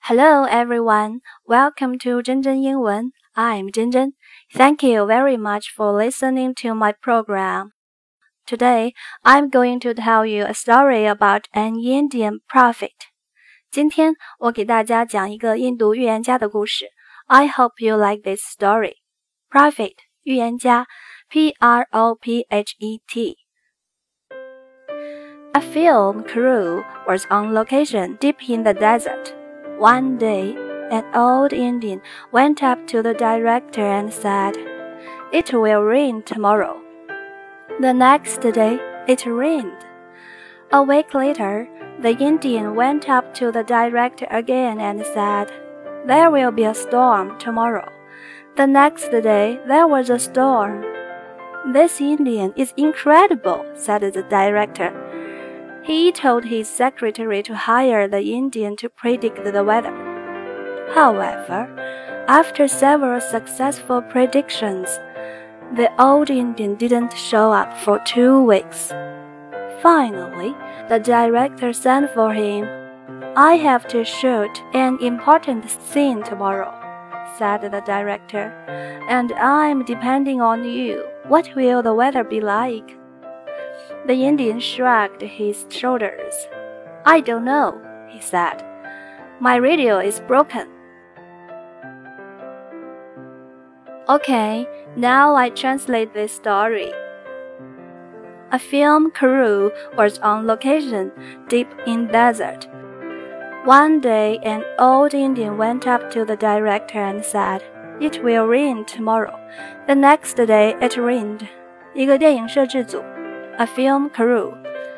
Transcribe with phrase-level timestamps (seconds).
[0.00, 3.12] Hello everyone, welcome to 真真英文.
[3.34, 4.12] I'm 真真.
[4.52, 7.70] Thank you very much for listening to my program.
[8.46, 8.92] Today,
[9.22, 12.92] I'm going to tell you a story about an Indian prophet.
[13.70, 16.86] 今天我给大家讲一个印度预言家的故事。
[17.26, 18.96] I hope you like this story.
[19.50, 20.86] Prophet 预言家，
[21.30, 23.38] P R O P H E T.
[25.54, 29.32] A film crew was on location deep in the desert.
[29.79, 30.57] One day,
[30.91, 32.01] an old Indian
[32.33, 34.57] went up to the director and said,
[35.31, 36.81] It will rain tomorrow.
[37.79, 39.85] The next day, it rained.
[40.73, 45.49] A week later, the Indian went up to the director again and said,
[46.05, 47.89] There will be a storm tomorrow.
[48.57, 50.83] The next day, there was a storm.
[51.71, 54.91] This Indian is incredible, said the director.
[55.89, 59.95] He told his secretary to hire the Indian to predict the weather.
[60.93, 61.65] However,
[62.27, 64.87] after several successful predictions,
[65.75, 68.89] the old Indian didn't show up for two weeks.
[69.81, 70.53] Finally,
[70.89, 72.69] the director sent for him.
[73.35, 76.71] I have to shoot an important scene tomorrow,
[77.35, 78.53] said the director,
[79.09, 81.03] and I'm depending on you.
[81.27, 82.98] What will the weather be like?
[84.08, 86.34] The Indian shrugged his shoulders.
[87.04, 88.62] I don't know, he said.
[89.40, 90.68] My radio is broken.
[94.08, 96.92] Okay, now I translate this story.
[98.52, 101.10] A film crew was on location
[101.48, 102.68] deep in desert.
[103.64, 107.64] One day, an old Indian went up to the director and said,
[107.98, 109.40] It will rain tomorrow.
[109.86, 111.48] The next day, it rained.
[111.94, 113.02] 一个电影摄制组
[113.58, 114.52] a film crew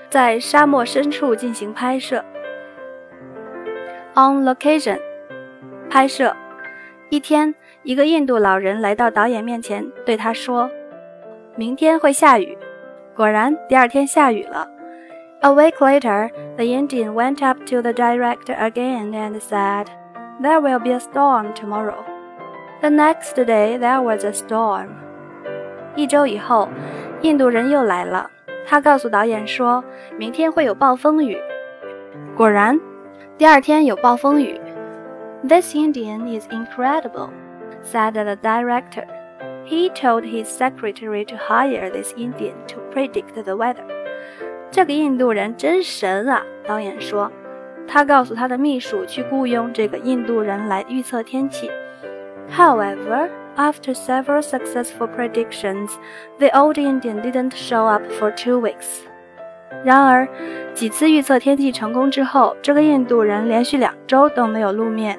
[0.08, 2.24] 在沙漠深处进行拍摄。
[4.14, 4.98] On location
[5.90, 6.34] 拍摄。
[7.10, 12.58] 一天，一个印度老人来到导演面前，对他说：“明天会下雨。”
[13.14, 14.68] 果然，第二天下雨了。
[15.40, 19.86] A week later, the Indian went up to the director again and said,
[20.42, 22.02] "There will be a storm tomorrow."
[22.80, 24.88] The next day, there was a storm.
[25.94, 26.68] 一周以后，
[27.22, 28.30] 印度人又来了。
[28.65, 29.83] 他告诉导演说，
[30.17, 31.37] 明天会有暴风雨。
[32.35, 32.79] 果然，
[33.37, 34.59] 第二天有暴风雨。
[35.47, 37.29] This Indian is incredible,
[37.83, 39.05] said the director.
[39.65, 43.83] He told his secretary to hire this Indian to predict the weather.
[44.69, 46.43] 这个印度人真神啊！
[46.65, 47.31] 导演说，
[47.87, 51.69] 他告诉他的秘书去雇佣这个印度人来预测天气。
[52.49, 55.90] However, after several successful predictions,
[56.38, 59.02] the old Indian didn't show up for two weeks.
[59.84, 60.28] 然而，
[60.74, 65.18] 几次预测天气成功之后，这个印度人连续两周都没有露面。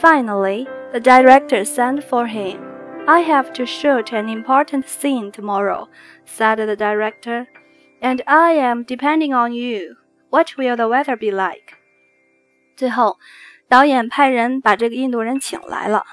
[0.00, 2.58] Finally, the director sent for him.
[3.06, 5.88] I have to shoot an important scene tomorrow,
[6.26, 7.46] said the director,
[8.00, 9.96] and I am depending on you.
[10.30, 11.74] What will the weather be like?
[12.76, 13.16] 最后，
[13.68, 16.04] 导演派人把这个印度人请来了。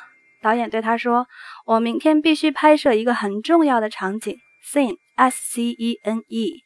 [0.43, 1.29] 导演对他说
[1.65, 6.65] ：“我明天必须拍摄一个很重要的场景，scene s c e n e，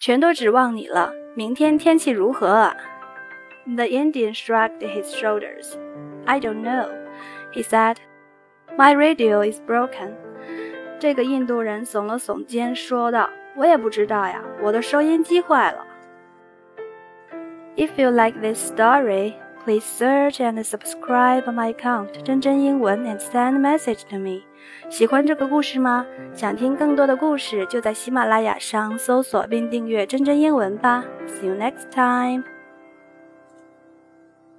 [0.00, 1.12] 全都指望你了。
[1.36, 2.74] 明天天气如何啊？”
[3.66, 5.74] The Indian shrugged his shoulders.
[6.24, 6.88] I don't know,
[7.52, 7.96] he said.
[8.78, 10.14] My radio is broken.
[10.98, 15.84] 这个印度人耸了耸肩，说道：“我也不知道呀，我的收音机坏了。”
[17.76, 19.34] If you like this story.
[19.65, 24.41] Please search and subscribe my account 真真英文 and send message to me。
[24.89, 26.05] 喜欢这个故事吗？
[26.33, 31.05] 想听更多的故事，就在喜马拉雅上搜索并订阅真真英文吧。
[31.27, 32.43] See you next time.